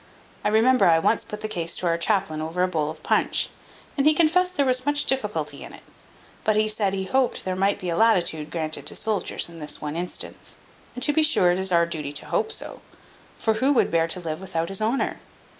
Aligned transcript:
I 0.43 0.47
remember 0.49 0.87
I 0.87 0.97
once 0.97 1.23
put 1.23 1.41
the 1.41 1.47
case 1.47 1.77
to 1.77 1.85
our 1.85 1.95
chaplain 1.99 2.41
over 2.41 2.63
a 2.63 2.67
bowl 2.67 2.89
of 2.89 3.03
punch, 3.03 3.49
and 3.95 4.07
he 4.07 4.15
confessed 4.15 4.55
there 4.57 4.65
was 4.65 4.83
much 4.83 5.05
difficulty 5.05 5.63
in 5.63 5.73
it; 5.73 5.83
but 6.43 6.55
he 6.55 6.67
said, 6.67 6.95
he 6.95 7.03
hoped 7.03 7.45
there 7.45 7.55
might 7.55 7.77
be 7.77 7.89
a 7.91 7.95
latitude 7.95 8.49
granted 8.49 8.87
to 8.87 8.95
soldiers 8.95 9.47
in 9.47 9.59
this 9.59 9.79
one 9.79 9.95
instance; 9.95 10.57
and 10.95 11.03
to 11.03 11.13
be 11.13 11.21
sure 11.21 11.51
it 11.51 11.59
is 11.59 11.71
our 11.71 11.85
duty 11.85 12.13
to 12.13 12.25
hope 12.25 12.51
so; 12.51 12.81
for 13.37 13.53
who 13.53 13.71
would 13.73 13.91
bear 13.91 14.07
to 14.07 14.19
live 14.19 14.41
without 14.41 14.69
his 14.69 14.81
honour? 14.81 15.19